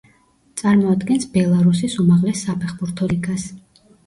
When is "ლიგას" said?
3.15-3.49